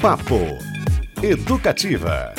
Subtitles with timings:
[0.00, 0.58] Papo
[1.22, 2.32] Educativa.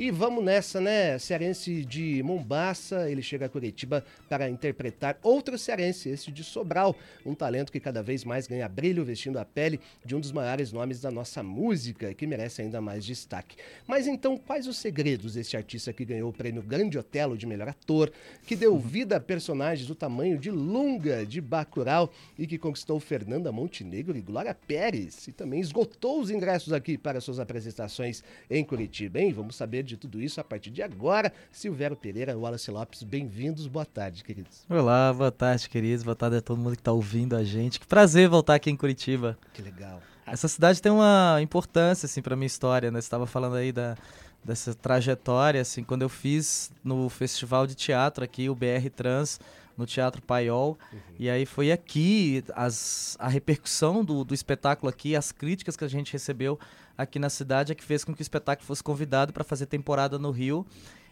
[0.00, 1.18] E vamos nessa, né?
[1.18, 6.94] Cearense de Mombaça, ele chega a Curitiba para interpretar outro cearense, esse de Sobral,
[7.26, 10.70] um talento que cada vez mais ganha brilho vestindo a pele de um dos maiores
[10.70, 13.56] nomes da nossa música, que merece ainda mais destaque.
[13.88, 17.68] Mas então, quais os segredos desse artista que ganhou o prêmio Grande Otelo de melhor
[17.68, 18.12] ator,
[18.46, 22.08] que deu vida a personagens do tamanho de Lunga, de Bacurau
[22.38, 27.20] e que conquistou Fernanda Montenegro e Glória Pérez e também esgotou os ingressos aqui para
[27.20, 29.32] suas apresentações em Curitiba, hein?
[29.32, 31.32] Vamos saber de tudo isso a partir de agora.
[31.50, 33.66] Silvério Pereira, Wallace Lopes, bem-vindos.
[33.66, 34.64] Boa tarde, queridos.
[34.68, 36.04] Olá, boa tarde, queridos.
[36.04, 37.80] Boa tarde a todo mundo que está ouvindo a gente.
[37.80, 39.38] Que prazer voltar aqui em Curitiba.
[39.54, 40.00] Que legal.
[40.26, 43.00] Essa cidade tem uma importância, assim, para minha história, né?
[43.00, 43.96] Você estava falando aí da,
[44.44, 49.40] dessa trajetória, assim, quando eu fiz no festival de teatro aqui, o BR Trans,
[49.78, 50.76] no Teatro Paiol.
[50.92, 50.98] Uhum.
[51.18, 55.88] E aí foi aqui as, a repercussão do, do espetáculo aqui, as críticas que a
[55.88, 56.58] gente recebeu
[56.96, 60.18] aqui na cidade é que fez com que o espetáculo fosse convidado para fazer temporada
[60.18, 60.66] no Rio.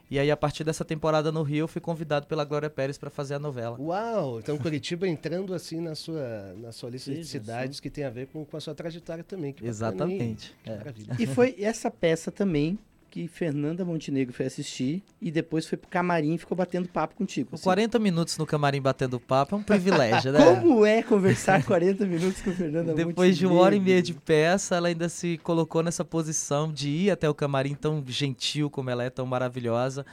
[0.09, 3.11] E aí, a partir dessa temporada no Rio, eu fui convidado pela Glória Pérez para
[3.11, 3.77] fazer a novela.
[3.81, 4.39] Uau!
[4.39, 8.29] Então, Curitiba entrando assim na sua, na sua lista de cidades que tem a ver
[8.29, 9.55] com, com a sua trajetória também.
[9.61, 10.55] Exatamente.
[10.65, 10.95] É.
[11.19, 12.79] E foi essa peça também
[13.17, 17.49] que Fernanda Montenegro foi assistir e depois foi pro camarim e ficou batendo papo contigo.
[17.55, 17.65] Assim.
[17.65, 20.39] 40 minutos no camarim batendo papo é um privilégio, né?
[20.61, 23.39] Como é conversar 40 minutos com Fernanda Depois Montenegro?
[23.39, 27.11] de uma hora e meia de peça, ela ainda se colocou nessa posição de ir
[27.11, 30.05] até o camarim tão gentil como ela é, tão maravilhosa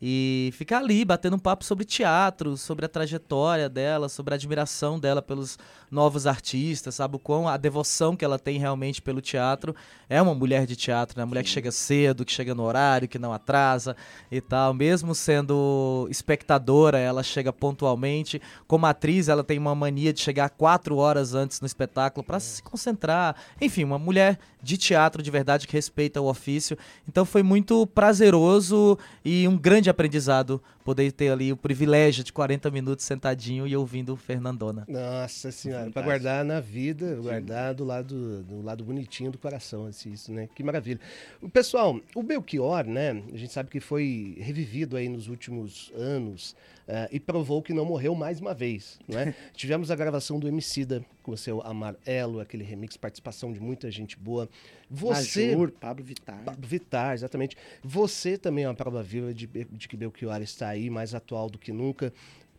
[0.00, 4.98] e ficar ali batendo um papo sobre teatro, sobre a trajetória dela, sobre a admiração
[4.98, 5.58] dela pelos
[5.90, 9.74] novos artistas, sabe o quão a devoção que ela tem realmente pelo teatro.
[10.08, 11.24] É uma mulher de teatro, né?
[11.24, 13.96] Uma mulher que chega cedo, que chega no horário, que não atrasa
[14.30, 14.72] e tal.
[14.72, 18.40] Mesmo sendo espectadora, ela chega pontualmente.
[18.66, 22.62] Como atriz, ela tem uma mania de chegar quatro horas antes no espetáculo para se
[22.62, 23.34] concentrar.
[23.60, 26.76] Enfim, uma mulher de teatro de verdade que respeita o ofício.
[27.08, 32.70] Então foi muito prazeroso e um grande aprendizado poder ter ali o privilégio de 40
[32.70, 34.86] minutos sentadinho e ouvindo Fernandona.
[34.88, 37.20] Nossa senhora, para guardar na vida, Sim.
[37.20, 40.48] guardar do lado, do lado bonitinho do coração, assim, isso, né?
[40.54, 40.98] Que maravilha.
[41.42, 43.22] O pessoal, o Belchior, né?
[43.30, 46.56] A gente sabe que foi revivido aí nos últimos anos
[46.88, 49.34] uh, e provou que não morreu mais uma vez, né?
[49.52, 54.16] Tivemos a gravação do Emicida com o seu Amarelo, aquele remix, participação de muita gente
[54.16, 54.48] boa.
[54.90, 56.42] Você, Major, Pablo Vittar.
[56.42, 57.54] Pablo Vittar, exatamente.
[57.84, 61.50] Você também é uma prova viva de, de que Belchior está aí aí, mais atual
[61.50, 62.12] do que nunca.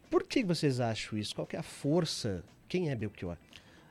[0.09, 1.35] Por que vocês acham isso?
[1.35, 2.44] Qual é a força?
[2.68, 3.38] Quem é Belchior?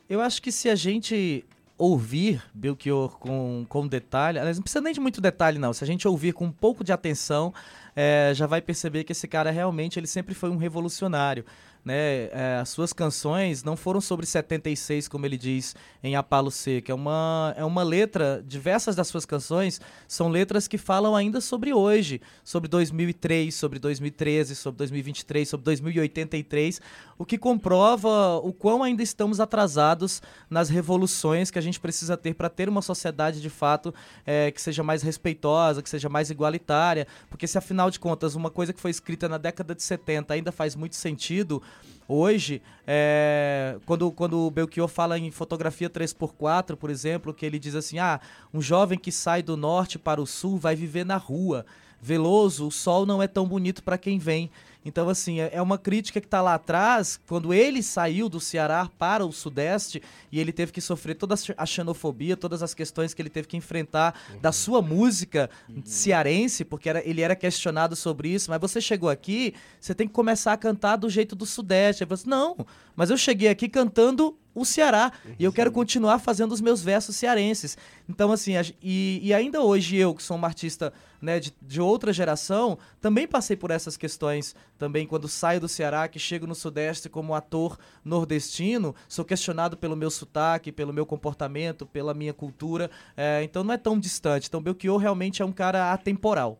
[0.08, 1.44] Eu acho que se a gente
[1.76, 5.86] ouvir Belchior com, com detalhe, aliás, não precisa nem de muito detalhe não, se a
[5.86, 7.54] gente ouvir com um pouco de atenção,
[7.94, 11.44] é, já vai perceber que esse cara realmente ele sempre foi um revolucionário
[11.88, 12.28] né?
[12.32, 16.92] É, as suas canções não foram sobre 76, como ele diz em Apalo Seca.
[16.92, 21.72] É uma, é uma letra, diversas das suas canções são letras que falam ainda sobre
[21.72, 26.80] hoje, sobre 2003, sobre 2013, sobre 2023, sobre 2083,
[27.16, 30.20] o que comprova o quão ainda estamos atrasados
[30.50, 33.94] nas revoluções que a gente precisa ter para ter uma sociedade de fato
[34.26, 38.50] é, que seja mais respeitosa, que seja mais igualitária, porque se afinal de contas uma
[38.50, 41.62] coisa que foi escrita na década de 70 ainda faz muito sentido,
[42.06, 47.74] Hoje, é, quando, quando o Belchior fala em fotografia 3x4, por exemplo, que ele diz
[47.74, 48.20] assim: ah,
[48.52, 51.66] um jovem que sai do norte para o sul vai viver na rua.
[52.00, 54.50] Veloso, o sol não é tão bonito para quem vem.
[54.84, 58.88] Então, assim, é, é uma crítica que está lá atrás, quando ele saiu do Ceará
[58.98, 63.20] para o Sudeste e ele teve que sofrer toda a xenofobia, todas as questões que
[63.20, 64.40] ele teve que enfrentar uhum.
[64.40, 65.82] da sua música uhum.
[65.84, 68.50] cearense, porque era, ele era questionado sobre isso.
[68.50, 72.04] Mas você chegou aqui, você tem que começar a cantar do jeito do Sudeste.
[72.04, 75.12] Aí você, não, mas eu cheguei aqui cantando o Ceará.
[75.24, 75.34] Uhum.
[75.38, 77.76] E eu quero continuar fazendo os meus versos cearenses.
[78.08, 78.52] Então, assim,
[78.82, 83.26] e, e ainda hoje eu, que sou uma artista né, de, de outra geração, também
[83.26, 87.78] passei por essas questões também quando saio do Ceará, que chego no Sudeste como ator
[88.04, 92.90] nordestino, sou questionado pelo meu sotaque, pelo meu comportamento, pela minha cultura.
[93.16, 94.48] É, então não é tão distante.
[94.48, 96.58] Então Belchior realmente é um cara atemporal.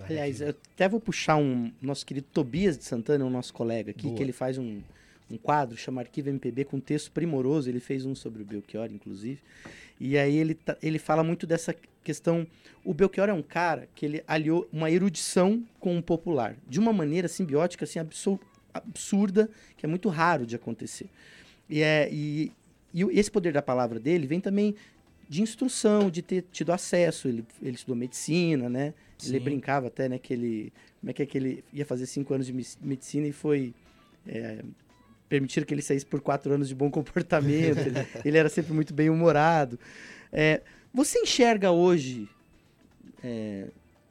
[0.00, 4.04] Aliás, eu até vou puxar um nosso querido Tobias de Santana, o nosso colega aqui,
[4.04, 4.16] Boa.
[4.16, 4.80] que ele faz um
[5.34, 7.68] um quadro chama Arquivo MPB com um texto primoroso.
[7.68, 9.40] Ele fez um sobre o Belchior, inclusive.
[9.98, 12.46] E aí ele, ele fala muito dessa questão.
[12.84, 16.92] O Belchior é um cara que ele aliou uma erudição com o popular, de uma
[16.92, 17.98] maneira simbiótica, assim,
[18.74, 21.08] absurda, que é muito raro de acontecer.
[21.68, 22.52] E, é, e,
[22.92, 24.74] e esse poder da palavra dele vem também
[25.28, 27.28] de instrução, de ter tido acesso.
[27.28, 28.92] Ele, ele estudou medicina, né?
[29.16, 29.30] Sim.
[29.30, 30.72] Ele brincava até, né, que ele.
[31.00, 32.52] Como é que é que ele ia fazer cinco anos de
[32.82, 33.72] medicina e foi.
[34.26, 34.62] É,
[35.32, 37.78] permitiram que ele saísse por quatro anos de bom comportamento.
[37.78, 39.80] ele, ele, era sempre muito bem humorado.
[40.30, 40.60] É,
[40.92, 42.28] Você enxerga hoje
[43.24, 43.68] é,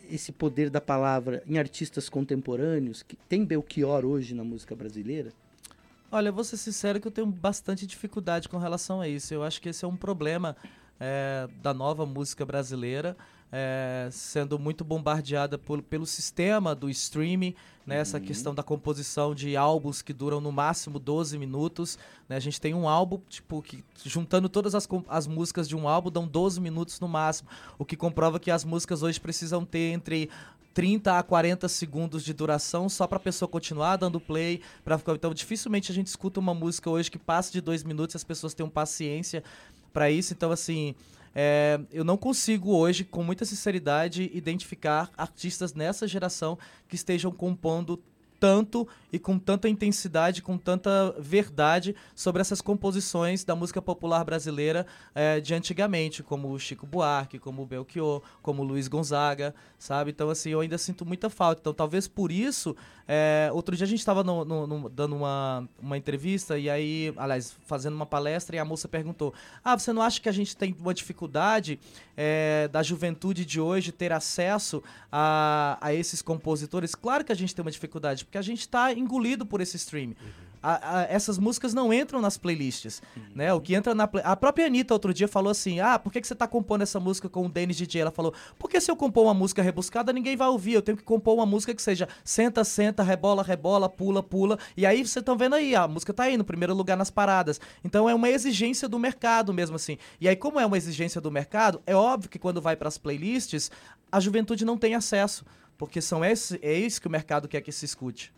[0.09, 3.03] esse poder da palavra em artistas contemporâneos?
[3.03, 5.31] Que tem Belchior hoje na música brasileira?
[6.11, 9.31] Olha, vou ser sincero que eu tenho bastante dificuldade com relação a isso.
[9.31, 10.57] Eu acho que esse é um problema
[11.01, 13.17] é, da nova música brasileira,
[13.51, 17.55] é, sendo muito bombardeada por, pelo sistema do streaming,
[17.85, 18.01] né, uhum.
[18.01, 21.97] essa questão da composição de álbuns que duram no máximo 12 minutos.
[22.29, 25.87] Né, a gente tem um álbum, tipo, que juntando todas as, as músicas de um
[25.87, 27.49] álbum dão 12 minutos no máximo,
[27.79, 30.29] o que comprova que as músicas hoje precisam ter entre
[30.73, 34.61] 30 a 40 segundos de duração só para a pessoa continuar dando play.
[34.85, 38.17] Pra, então, dificilmente a gente escuta uma música hoje que passa de dois minutos e
[38.17, 39.43] as pessoas tenham paciência
[39.91, 40.33] para isso.
[40.33, 40.95] Então, assim,
[41.33, 46.57] é, eu não consigo hoje, com muita sinceridade, identificar artistas nessa geração
[46.87, 48.01] que estejam compondo
[48.41, 54.87] tanto e com tanta intensidade, com tanta verdade sobre essas composições da música popular brasileira
[55.13, 60.09] é, de antigamente, como o Chico Buarque, como o Belchior, como o Luiz Gonzaga, sabe?
[60.09, 61.61] Então, assim, eu ainda sinto muita falta.
[61.61, 62.75] Então, talvez por isso,
[63.07, 68.07] é, outro dia a gente estava dando uma, uma entrevista e aí, aliás, fazendo uma
[68.07, 69.33] palestra e a moça perguntou:
[69.63, 71.79] Ah, você não acha que a gente tem uma dificuldade
[72.17, 76.95] é, da juventude de hoje ter acesso a, a esses compositores?
[76.95, 80.11] Claro que a gente tem uma dificuldade, porque a gente está engolido por esse stream.
[80.11, 83.23] Uhum a, a, essas músicas não entram nas playlists, uhum.
[83.33, 83.53] né?
[83.53, 84.23] O que entra na play...
[84.25, 86.99] A própria Anitta outro dia falou assim, ah, por que, que você tá compondo essa
[86.99, 88.01] música com o Dennis DJ?
[88.01, 91.03] Ela falou, porque se eu compor uma música rebuscada, ninguém vai ouvir, eu tenho que
[91.03, 95.37] compor uma música que seja senta, senta, rebola, rebola, pula, pula, e aí vocês estão
[95.37, 97.59] vendo aí, a música tá aí no primeiro lugar nas paradas.
[97.83, 99.97] Então é uma exigência do mercado mesmo assim.
[100.19, 102.97] E aí como é uma exigência do mercado, é óbvio que quando vai para as
[102.97, 103.71] playlists,
[104.11, 105.45] a juventude não tem acesso,
[105.81, 108.31] porque são esse, é isso que o mercado quer que se escute.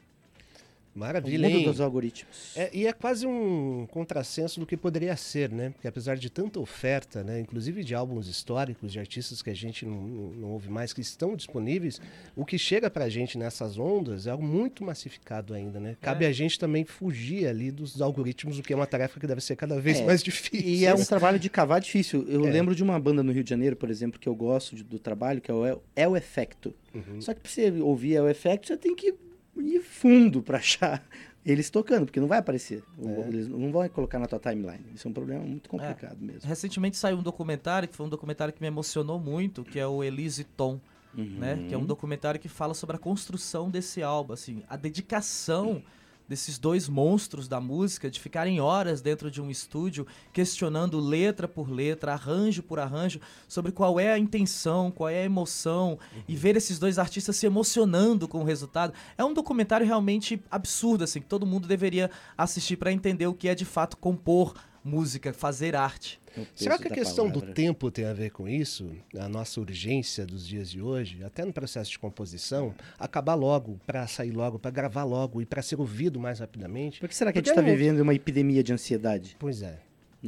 [0.95, 2.55] Maravilha, o mundo dos algoritmos.
[2.55, 5.71] É, e é quase um contrassenso do que poderia ser, né?
[5.71, 7.39] Porque apesar de tanta oferta, né?
[7.39, 11.35] inclusive de álbuns históricos, de artistas que a gente não, não ouve mais, que estão
[11.35, 11.99] disponíveis,
[12.35, 15.97] o que chega pra gente nessas ondas é algo muito massificado ainda, né?
[15.99, 16.27] Cabe é.
[16.27, 19.55] a gente também fugir ali dos algoritmos, o que é uma tarefa que deve ser
[19.55, 20.05] cada vez é.
[20.05, 20.67] mais difícil.
[20.67, 22.25] E é um trabalho de cavar difícil.
[22.29, 22.51] Eu é.
[22.51, 24.99] lembro de uma banda no Rio de Janeiro, por exemplo, que eu gosto de, do
[24.99, 26.73] trabalho, que é o É o Efecto.
[26.93, 27.19] Uhum.
[27.19, 29.15] Só que pra você ouvir É o Efecto, você tem que
[29.57, 31.05] ir fundo para achar
[31.45, 32.83] eles tocando, porque não vai aparecer.
[33.01, 33.27] É.
[33.27, 34.85] Eles não vão colocar na tua timeline.
[34.93, 36.25] Isso é um problema muito complicado é.
[36.25, 36.47] mesmo.
[36.47, 40.03] Recentemente saiu um documentário, que foi um documentário que me emocionou muito, que é o
[40.03, 40.79] Elise Tom.
[41.15, 41.37] Uhum.
[41.37, 41.65] Né?
[41.67, 45.83] Que é um documentário que fala sobre a construção desse álbum, assim, a dedicação uhum
[46.33, 51.69] desses dois monstros da música, de ficarem horas dentro de um estúdio questionando letra por
[51.69, 56.23] letra, arranjo por arranjo, sobre qual é a intenção, qual é a emoção, uhum.
[56.27, 58.93] e ver esses dois artistas se emocionando com o resultado.
[59.15, 63.47] É um documentário realmente absurdo, assim, que todo mundo deveria assistir para entender o que
[63.47, 66.19] é de fato compor música, fazer arte.
[66.55, 67.47] Será que a questão palavra.
[67.49, 68.89] do tempo tem a ver com isso?
[69.17, 74.07] A nossa urgência dos dias de hoje, até no processo de composição, acabar logo, para
[74.07, 76.99] sair logo, para gravar logo e para ser ouvido mais rapidamente?
[76.99, 79.35] Por que será que Porque a gente está vivendo uma epidemia de ansiedade?
[79.39, 79.79] Pois é.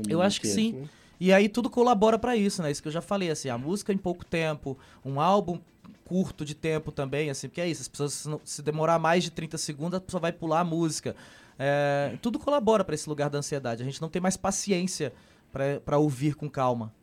[0.08, 0.74] Eu acho que sim.
[0.74, 0.90] Né?
[1.20, 2.70] E aí tudo colabora para isso, né?
[2.70, 5.60] Isso que eu já falei, assim, a música em pouco tempo, um álbum
[6.04, 9.58] curto de tempo também, assim, porque é isso, as pessoas se demorar mais de 30
[9.58, 11.16] segundos, a pessoa vai pular a música.
[11.58, 13.82] É, tudo colabora para esse lugar da ansiedade.
[13.82, 15.14] A gente não tem mais paciência
[15.84, 16.94] para ouvir com calma.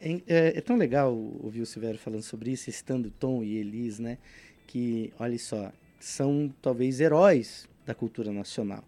[0.00, 3.98] É, é, é, tão legal ouvir o Silvério falando sobre isso, citando Tom e Elis,
[3.98, 4.18] né?
[4.66, 8.84] Que, olha só, são talvez heróis da cultura nacional.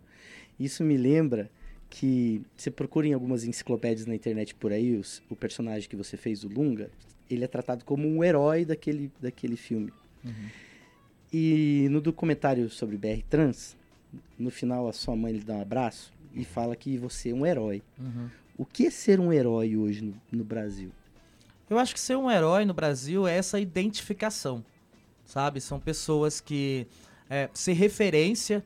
[0.58, 1.50] Isso me lembra
[1.90, 6.16] que você procura em algumas enciclopédias na internet por aí, os, o personagem que você
[6.16, 6.90] fez, o Lunga,
[7.28, 9.92] ele é tratado como um herói daquele, daquele filme.
[10.24, 10.48] Uhum.
[11.30, 13.76] E no documentário sobre BR Trans,
[14.38, 17.46] no final a sua mãe lhe dá um abraço e fala que você é um
[17.46, 17.82] herói.
[17.98, 18.28] Uhum.
[18.56, 20.90] O que é ser um herói hoje no, no Brasil?
[21.68, 24.64] Eu acho que ser um herói no Brasil é essa identificação,
[25.24, 25.60] sabe?
[25.60, 26.86] São pessoas que
[27.30, 28.62] é, ser referência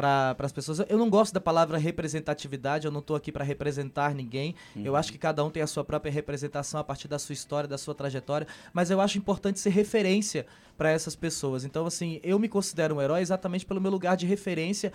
[0.00, 0.80] para as pessoas.
[0.88, 4.54] Eu não gosto da palavra representatividade, eu não estou aqui para representar ninguém.
[4.74, 4.82] Uhum.
[4.84, 7.68] Eu acho que cada um tem a sua própria representação a partir da sua história,
[7.68, 10.46] da sua trajetória, mas eu acho importante ser referência
[10.78, 11.64] para essas pessoas.
[11.64, 14.90] Então, assim, eu me considero um herói exatamente pelo meu lugar de referência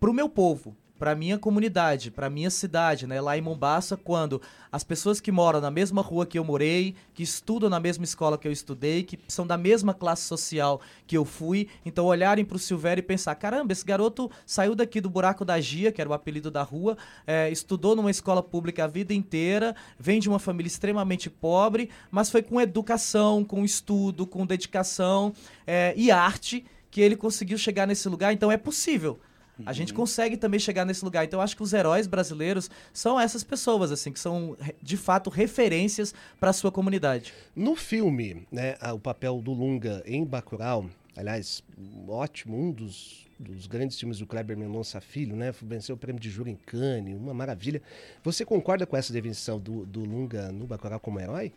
[0.00, 3.20] para o meu povo, para minha comunidade, para minha cidade, né?
[3.20, 7.22] Lá em Mombasa, quando as pessoas que moram na mesma rua que eu morei, que
[7.22, 11.24] estudam na mesma escola que eu estudei, que são da mesma classe social que eu
[11.24, 15.44] fui, então olharem para o Silvério e pensar: caramba, esse garoto saiu daqui do buraco
[15.44, 19.14] da Gia, que era o apelido da rua, é, estudou numa escola pública a vida
[19.14, 25.32] inteira, vem de uma família extremamente pobre, mas foi com educação, com estudo, com dedicação
[25.66, 28.32] é, e arte que ele conseguiu chegar nesse lugar.
[28.32, 29.20] Então é possível
[29.66, 31.24] A gente consegue também chegar nesse lugar.
[31.24, 35.30] Então eu acho que os heróis brasileiros são essas pessoas, assim, que são de fato
[35.30, 37.32] referências para a sua comunidade.
[37.54, 41.62] No filme, né, o papel do Lunga em Bacurau, aliás,
[42.06, 46.30] ótimo, um dos, dos grandes filmes do Kleber Mendonça Filho, né, venceu o prêmio de
[46.30, 47.82] júri em Cannes, uma maravilha.
[48.22, 51.52] Você concorda com essa definição do, do Lunga no Bacurau como herói?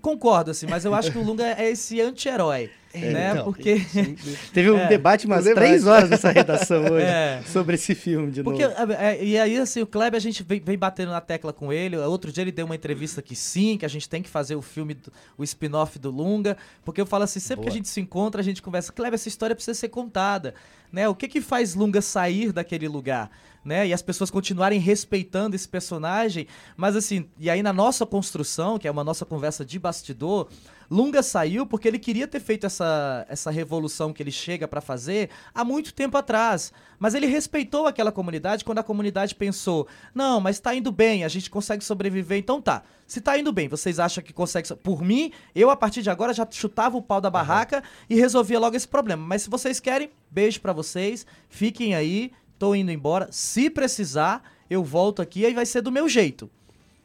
[0.00, 2.70] Concordo, assim, mas eu acho que o Lunga é esse anti-herói.
[2.94, 3.30] É, né?
[3.32, 3.82] Então, Porque.
[4.52, 7.42] Teve um é, debate umas três horas nessa redação hoje é.
[7.46, 8.92] sobre esse filme de Porque, novo.
[8.92, 11.96] É, e aí, assim, o Kleber, a gente vem, vem, batendo na tecla com ele.
[11.98, 14.62] Outro dia ele deu uma entrevista que sim, que a gente tem que fazer o
[14.62, 16.56] filme, do, o spin-off do Lunga.
[16.84, 17.64] Porque eu falo assim, sempre Boa.
[17.64, 18.92] que a gente se encontra, a gente conversa.
[18.92, 20.54] Kleber, essa história precisa ser contada.
[20.90, 21.06] Né?
[21.08, 23.30] O que que faz Lunga sair daquele lugar?
[23.66, 23.88] Né?
[23.88, 26.46] E as pessoas continuarem respeitando esse personagem.
[26.76, 30.46] Mas assim, e aí na nossa construção, que é uma nossa conversa de bastidor,
[30.88, 35.30] Lunga saiu porque ele queria ter feito essa, essa revolução que ele chega para fazer
[35.52, 36.72] há muito tempo atrás.
[36.96, 41.28] Mas ele respeitou aquela comunidade quando a comunidade pensou: não, mas tá indo bem, a
[41.28, 42.84] gente consegue sobreviver, então tá.
[43.04, 44.72] Se tá indo bem, vocês acham que consegue.
[44.76, 47.82] Por mim, eu a partir de agora já chutava o pau da barraca uhum.
[48.10, 49.26] e resolvia logo esse problema.
[49.26, 53.28] Mas se vocês querem, beijo para vocês, fiquem aí, tô indo embora.
[53.30, 56.50] Se precisar, eu volto aqui e vai ser do meu jeito.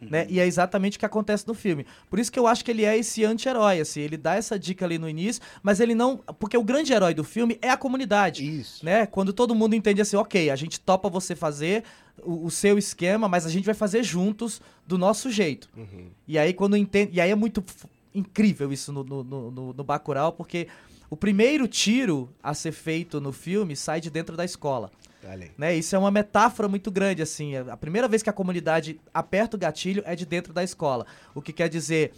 [0.01, 0.25] Né?
[0.29, 1.85] E é exatamente o que acontece no filme.
[2.09, 4.83] Por isso que eu acho que ele é esse anti-herói, assim, ele dá essa dica
[4.83, 8.43] ali no início, mas ele não, porque o grande herói do filme é a comunidade,
[8.43, 8.83] isso.
[8.83, 9.05] né?
[9.05, 11.83] Quando todo mundo entende assim, OK, a gente topa você fazer
[12.23, 15.69] o, o seu esquema, mas a gente vai fazer juntos do nosso jeito.
[15.77, 16.07] Uhum.
[16.27, 17.63] E aí quando entende, e aí é muito
[18.13, 20.67] incrível isso no, no, no, no Bacurau, porque
[21.11, 24.89] o primeiro tiro a ser feito no filme sai de dentro da escola.
[25.57, 25.75] Né?
[25.75, 27.55] Isso é uma metáfora muito grande, assim.
[27.55, 31.05] A primeira vez que a comunidade aperta o gatilho é de dentro da escola.
[31.35, 32.13] O que quer dizer,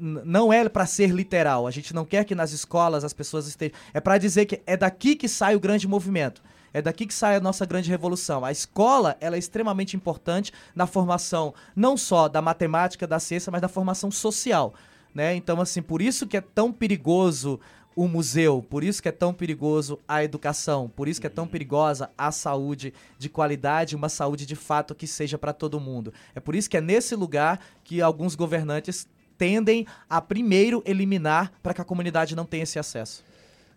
[0.00, 1.66] não é para ser literal.
[1.66, 3.76] A gente não quer que nas escolas as pessoas estejam.
[3.92, 6.42] É para dizer que é daqui que sai o grande movimento.
[6.72, 8.44] É daqui que sai a nossa grande revolução.
[8.44, 13.60] A escola ela é extremamente importante na formação não só da matemática, da ciência, mas
[13.60, 14.74] da formação social.
[15.14, 15.36] Né?
[15.36, 17.60] Então, assim, por isso que é tão perigoso
[17.96, 21.46] o museu, por isso que é tão perigoso a educação, por isso que é tão
[21.46, 26.12] perigosa a saúde de qualidade, uma saúde de fato que seja para todo mundo.
[26.34, 29.06] É por isso que é nesse lugar que alguns governantes
[29.38, 33.24] tendem a primeiro eliminar para que a comunidade não tenha esse acesso.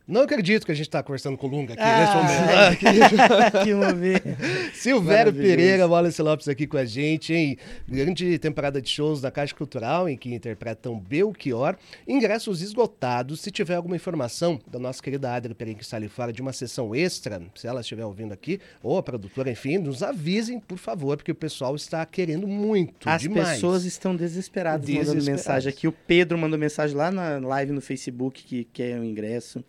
[0.08, 3.60] Não acredito que a gente está conversando com o Lunga aqui ah, nesse momento.
[3.66, 4.74] que momento.
[4.74, 9.54] Silvério Pereira, Wallace Lopes aqui com a gente, em grande temporada de shows da Caixa
[9.54, 11.76] Cultural, em que interpretam Belchior.
[12.08, 13.42] Ingressos esgotados.
[13.42, 16.54] Se tiver alguma informação da nossa querida Adri Pereira que está ali fora de uma
[16.54, 21.18] sessão extra, se ela estiver ouvindo aqui, ou a produtora, enfim, nos avisem, por favor,
[21.18, 23.10] porque o pessoal está querendo muito.
[23.10, 23.50] As demais.
[23.50, 25.86] pessoas estão desesperadas, desesperadas mandando mensagem aqui.
[25.86, 29.62] O Pedro mandou mensagem lá na live no Facebook que quer o ingresso.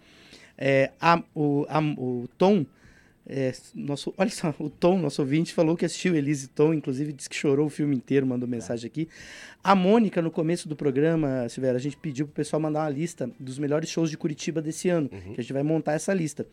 [0.59, 2.67] É, a, o, a, o Tom,
[3.27, 7.31] é, nosso, olha só, o Tom, nosso ouvinte, falou que assistiu Elise Tom, inclusive disse
[7.31, 9.09] que chorou o filme inteiro, mandou mensagem aqui.
[9.69, 13.31] A Mônica, no começo do programa, Silveira, a gente pediu pro pessoal mandar uma lista
[13.39, 15.35] dos melhores shows de Curitiba desse ano, uhum.
[15.35, 16.47] que a gente vai montar essa lista.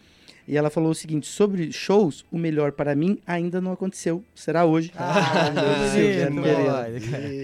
[0.46, 4.22] E ela falou o seguinte: sobre shows, o melhor para mim ainda não aconteceu.
[4.36, 4.92] Será hoje.
[4.98, 5.50] Ah,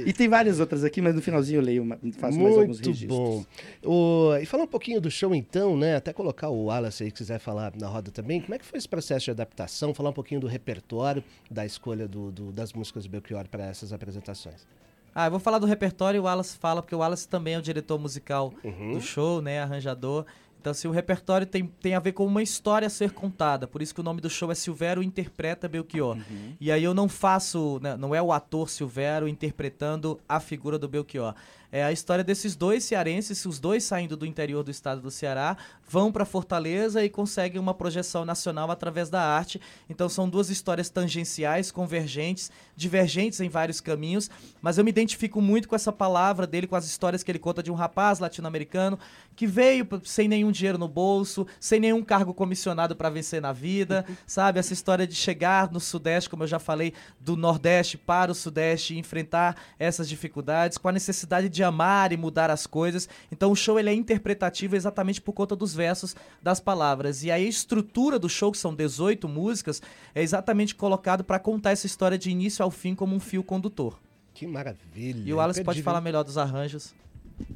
[0.05, 2.79] e tem várias outras aqui, mas no finalzinho eu leio, uma, faço Muito mais alguns
[2.81, 3.07] registros.
[3.07, 3.45] bom.
[3.81, 5.95] O, e falar um pouquinho do show então, né?
[5.95, 8.41] Até colocar o Wallace aí, se quiser falar na roda também.
[8.41, 9.93] Como é que foi esse processo de adaptação?
[9.93, 13.93] Falar um pouquinho do repertório, da escolha do, do das músicas do Belchior para essas
[13.93, 14.67] apresentações.
[15.13, 17.57] Ah, eu vou falar do repertório e o Wallace fala, porque o Wallace também é
[17.57, 18.93] o diretor musical uhum.
[18.93, 19.61] do show, né?
[19.61, 20.25] Arranjador.
[20.61, 23.65] Então, assim, o repertório tem, tem a ver com uma história a ser contada.
[23.65, 26.15] Por isso que o nome do show é Silvério Interpreta Belchior.
[26.15, 26.53] Uhum.
[26.61, 30.87] E aí eu não faço, né, não é o ator Silvério interpretando a figura do
[30.87, 31.33] Belchior.
[31.71, 35.55] É a história desses dois cearenses, os dois saindo do interior do estado do Ceará,
[35.87, 39.59] vão para Fortaleza e conseguem uma projeção nacional através da arte.
[39.89, 44.29] Então são duas histórias tangenciais, convergentes, divergentes em vários caminhos,
[44.61, 47.63] mas eu me identifico muito com essa palavra dele, com as histórias que ele conta
[47.63, 48.99] de um rapaz latino-americano
[49.33, 54.05] que veio sem nenhum dinheiro no bolso, sem nenhum cargo comissionado para vencer na vida,
[54.27, 54.59] sabe?
[54.59, 58.93] Essa história de chegar no Sudeste, como eu já falei, do Nordeste para o Sudeste
[58.93, 63.07] e enfrentar essas dificuldades, com a necessidade de amar e mudar as coisas.
[63.31, 67.23] Então o show ele é interpretativo exatamente por conta dos versos das palavras.
[67.23, 69.81] E aí a estrutura do show, que são 18 músicas,
[70.13, 73.99] é exatamente colocado para contar essa história de início ao fim como um fio condutor.
[74.33, 75.23] Que maravilha.
[75.23, 76.93] E o Wallace pode falar melhor dos arranjos.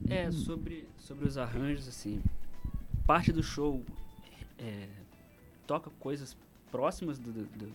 [0.10, 2.22] É, sobre, sobre os arranjos, assim,
[3.06, 3.84] parte do show
[4.58, 4.88] é,
[5.68, 6.38] toca coisas
[6.72, 7.74] próximas do, do, do,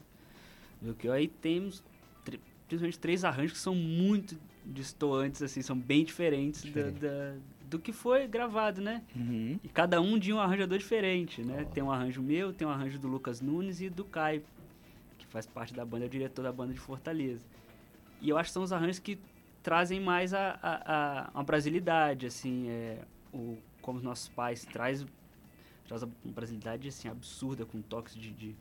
[0.82, 1.82] do que aí temos
[2.70, 7.34] principalmente três arranjos que são muito distoantes, assim, são bem diferentes da, da,
[7.68, 9.02] do que foi gravado, né?
[9.16, 9.58] Uhum.
[9.62, 11.66] E cada um de um arranjador diferente, né?
[11.74, 14.44] Tem um arranjo meu, tem um arranjo do Lucas Nunes e do Caio,
[15.18, 17.44] que faz parte da banda, é o diretor da banda de Fortaleza.
[18.20, 19.18] E eu acho que são os arranjos que
[19.62, 22.98] trazem mais a, a, a, a brasilidade, assim, é,
[23.32, 25.04] o, como os nossos pais traz,
[25.90, 28.30] traz uma brasilidade, assim, absurda, com toques de...
[28.30, 28.54] de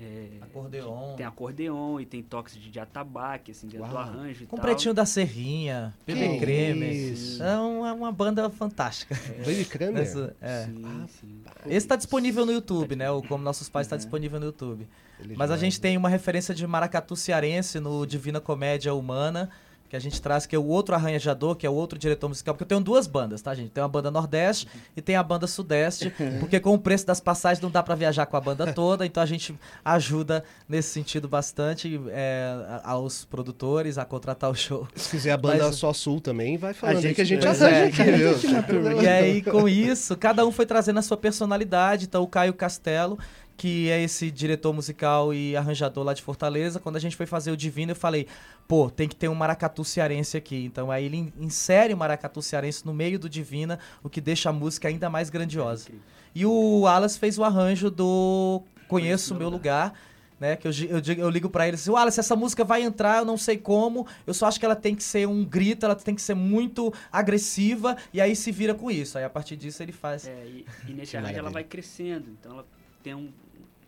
[0.00, 1.14] é, Acordeon.
[1.14, 4.02] Tem acordeon e tem toques de, de atabaque, assim, dentro do Uau.
[4.02, 4.64] arranjo e Com tal.
[4.64, 7.12] Pretinho da Serrinha, Bebê Que Creme.
[7.12, 7.40] isso.
[7.40, 9.14] É uma, uma banda fantástica.
[9.38, 10.02] Baby Kramer.
[10.02, 10.64] Essa- é.
[10.64, 11.42] Sim, sim.
[11.66, 13.08] Esse tá disponível no YouTube, né?
[13.10, 13.90] O Como Nossos Pais Uhum.
[13.90, 14.88] tá disponível no YouTube.
[15.20, 19.48] Ele Mas a gente tem uma referência de maracatu cearense no Divina Comédia Humana,
[19.94, 22.52] que a gente traz, que é o outro arranjador, que é o outro diretor musical,
[22.52, 23.70] porque eu tenho duas bandas, tá, gente?
[23.70, 27.60] Tem uma banda Nordeste e tem a banda Sudeste, porque com o preço das passagens
[27.62, 32.00] não dá pra viajar com a banda toda, então a gente ajuda nesse sentido bastante
[32.08, 34.88] é, a- aos produtores a contratar o show.
[34.96, 37.46] Se quiser a banda Mas- só sul também, vai falando aí gente- que a gente
[37.46, 38.16] é, arranja aqui, a
[38.60, 39.02] viu?
[39.02, 42.06] E aí, com isso, cada um foi trazendo a sua personalidade.
[42.06, 43.16] Então, o Caio Castelo,
[43.56, 47.50] que é esse diretor musical e arranjador lá de Fortaleza, quando a gente foi fazer
[47.50, 48.26] o Divino, eu falei,
[48.66, 50.64] pô, tem que ter um maracatu cearense aqui.
[50.64, 54.50] Então, aí ele in- insere o maracatu cearense no meio do Divina, o que deixa
[54.50, 55.88] a música ainda mais grandiosa.
[56.34, 59.92] E o Wallace fez o arranjo do Conheço o Meu Lugar.
[60.40, 63.18] Né, que eu, eu, digo- eu ligo pra ele assim, Wallace, essa música vai entrar,
[63.18, 65.94] eu não sei como, eu só acho que ela tem que ser um grito, ela
[65.94, 69.16] tem que ser muito agressiva, e aí se vira com isso.
[69.16, 70.26] Aí a partir disso ele faz.
[70.26, 72.26] É, e, e nesse arranjo ela vai crescendo.
[72.38, 72.66] Então ela
[73.04, 73.30] tem um,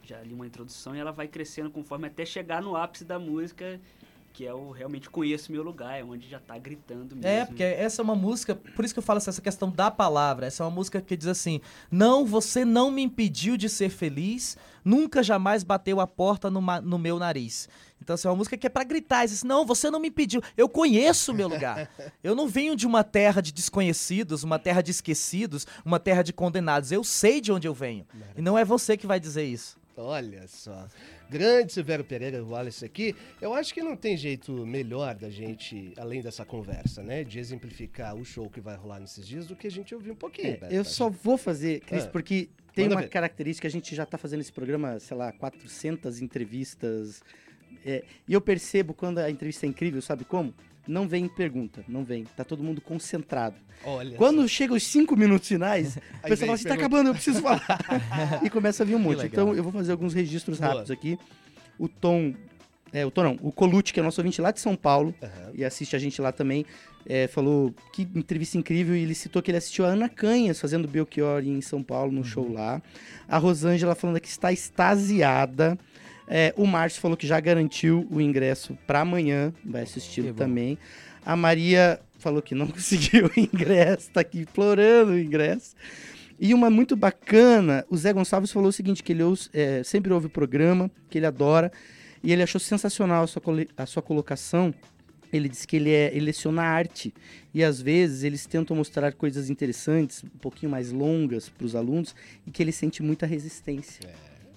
[0.02, 3.80] já ali uma introdução e ela vai crescendo conforme até chegar no ápice da música,
[4.36, 7.26] que é o realmente conheço meu lugar, é onde já tá gritando mesmo.
[7.26, 9.90] É, porque essa é uma música, por isso que eu falo assim, essa questão da
[9.90, 10.44] palavra.
[10.44, 11.58] Essa é uma música que diz assim:
[11.90, 16.98] Não, você não me impediu de ser feliz, nunca jamais bateu a porta no, no
[16.98, 17.66] meu nariz.
[17.98, 19.24] Então, essa é uma música que é pra gritar.
[19.24, 20.42] Diz, assim, não, você não me impediu.
[20.54, 21.88] Eu conheço o meu lugar.
[22.22, 26.34] Eu não venho de uma terra de desconhecidos, uma terra de esquecidos, uma terra de
[26.34, 26.92] condenados.
[26.92, 28.06] Eu sei de onde eu venho.
[28.36, 29.78] E não é você que vai dizer isso.
[29.96, 30.86] Olha só.
[31.28, 33.14] Grande Severo Pereira Wallace aqui.
[33.40, 37.24] Eu acho que não tem jeito melhor da gente, além dessa conversa, né?
[37.24, 40.16] De exemplificar o show que vai rolar nesses dias do que a gente ouvir um
[40.16, 40.48] pouquinho.
[40.54, 40.72] É, Beto.
[40.74, 43.08] eu só vou fazer, Cris, Ah, porque tem uma ver.
[43.08, 47.22] característica, a gente já tá fazendo esse programa, sei lá, 400 entrevistas,
[47.84, 50.54] é, e eu percebo quando a entrevista é incrível, sabe como?
[50.86, 53.56] Não vem pergunta, não vem, tá todo mundo concentrado.
[53.84, 57.42] Olha Quando chega os cinco minutos finais, pessoal vem fala assim, tá acabando, eu preciso
[57.42, 57.62] falar.
[58.42, 59.26] e começa a vir um monte.
[59.26, 60.70] Então eu vou fazer alguns registros Boa.
[60.70, 61.18] rápidos aqui.
[61.78, 62.34] O Tom,
[62.92, 65.52] é, o Tom não, o Colucci, que é nosso ouvinte lá de São Paulo, Aham.
[65.54, 66.64] e assiste a gente lá também,
[67.04, 70.88] é, falou que entrevista incrível e ele citou que ele assistiu a Ana Canhas fazendo
[70.88, 72.82] Belchior em São Paulo, no show lá.
[73.28, 75.78] A Rosângela falando que está extasiada.
[76.28, 80.78] É, o Márcio falou que já garantiu o ingresso para amanhã, vai assistir também.
[81.24, 85.74] A Maria falou que não conseguiu o ingresso, tá aqui implorando o ingresso.
[86.38, 90.12] E uma muito bacana, o Zé Gonçalves falou o seguinte, que ele ouve- é, sempre
[90.12, 91.72] ouve o programa, que ele adora,
[92.22, 93.42] e ele achou sensacional a sua,
[93.76, 94.74] a sua colocação.
[95.32, 97.12] Ele disse que ele, é, ele leciona arte,
[97.54, 102.14] e às vezes eles tentam mostrar coisas interessantes, um pouquinho mais longas para os alunos,
[102.46, 104.00] e que ele sente muita resistência.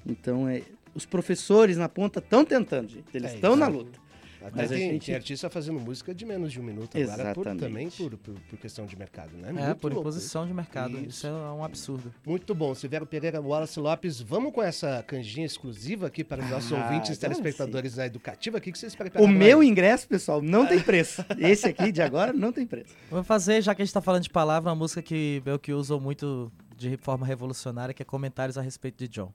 [0.05, 0.61] Então, é,
[0.93, 3.77] os professores na ponta estão tentando, gente, eles É, estão na exato.
[3.85, 4.09] luta.
[4.41, 7.33] Até Mas a tem, gente- tem artista fazendo música de menos de um minuto agora,
[7.35, 9.49] por, também por, por, por questão de mercado, né?
[9.49, 10.93] É, Muito por louco imposição de mercado.
[10.97, 11.09] Isso.
[11.09, 11.27] Isso.
[11.27, 12.13] é um absurdo.
[12.25, 12.73] Muito bom.
[12.73, 17.17] Severo Pereira, Wallace Lopes, vamos com essa canjinha exclusiva aqui para os nossos Ah, ouvintes
[17.17, 18.59] então telespectadores da Educativa.
[18.59, 19.29] O que vocês prepararam?
[19.29, 19.67] O meu aí?
[19.67, 21.21] ingresso, pessoal, não tem preço.
[21.37, 22.95] Esse aqui de agora não tem preço.
[23.11, 25.99] Vou fazer, já que a gente tá falando de palavra, uma música que Belchior usou
[25.99, 29.33] muito de forma revolucionária, que é comentários a respeito de John.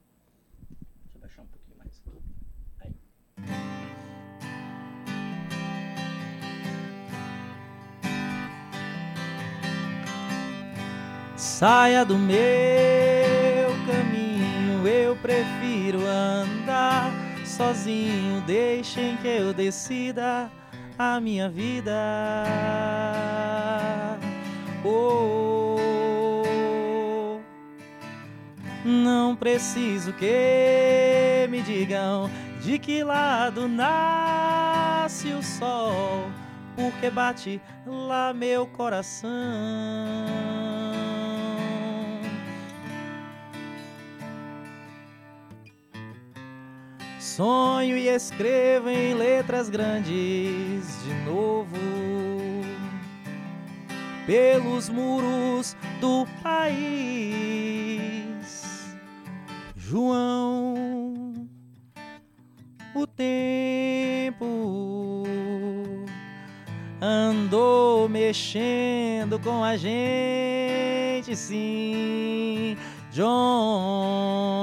[11.45, 17.13] Saia do meu caminho, eu prefiro andar
[17.45, 18.41] sozinho.
[18.41, 20.51] Deixem que eu decida
[20.97, 21.93] a minha vida.
[24.83, 25.77] Oh,
[28.83, 32.29] não preciso que me digam
[32.59, 36.27] de que lado nasce o sol,
[36.75, 40.64] porque bate lá meu coração.
[47.35, 51.75] Sonho e escrevo em letras grandes de novo
[54.25, 56.95] pelos muros do país.
[59.75, 61.33] João,
[62.95, 64.45] o tempo
[67.01, 72.77] andou mexendo com a gente, sim,
[73.11, 74.55] John.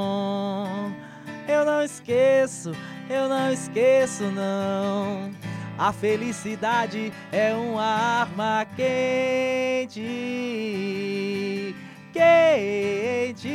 [1.82, 2.70] Não esqueço,
[3.10, 5.32] eu não esqueço, não.
[5.76, 10.00] A felicidade é uma arma quente,
[12.12, 13.48] quente,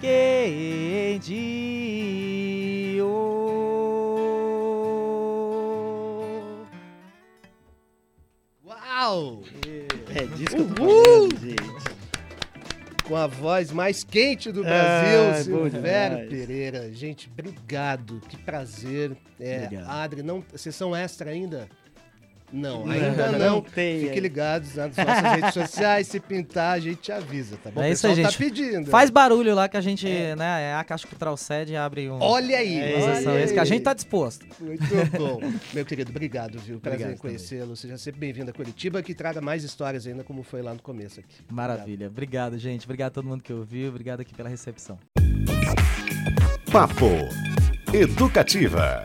[0.00, 1.28] quente.
[3.02, 3.92] Oh.
[8.64, 9.42] Uau!
[10.14, 11.91] É disso que eu tô falando, gente.
[13.12, 16.30] Com a voz mais quente do Brasil, bom Silvério.
[16.30, 16.90] Pereira.
[16.94, 18.22] Gente, obrigado.
[18.26, 19.14] Que prazer.
[19.38, 19.90] É, Obrigado.
[19.90, 21.68] Adri, não, sessão extra ainda?
[22.52, 23.60] Não, ainda não não.
[23.62, 24.20] tem, Fiquem é.
[24.20, 26.06] ligados nas nossas redes sociais.
[26.06, 27.82] Se pintar, a gente te avisa, tá bom?
[27.82, 28.38] É o isso aí, pessoal gente.
[28.38, 28.90] tá pedindo.
[28.90, 32.18] Faz barulho lá que a gente, né, é a Caixa Cultural Sede abre um.
[32.20, 33.68] Olha aí, É, olha sessão extra, que a aí.
[33.68, 34.46] gente tá disposto.
[34.60, 34.84] Muito
[35.16, 35.40] bom.
[35.72, 36.78] Meu querido, obrigado, viu?
[36.78, 37.74] Prazer em Obrigado conhecê-lo.
[37.74, 41.20] Seja sempre bem-vindo a Curitiba, que traga mais histórias ainda, como foi lá no começo
[41.20, 41.36] aqui.
[41.50, 42.08] Maravilha.
[42.08, 42.84] Obrigado, gente.
[42.84, 43.88] Obrigado a todo mundo que ouviu.
[43.88, 44.98] Obrigado aqui pela recepção.
[46.70, 47.06] Papo
[47.92, 49.04] Educativa.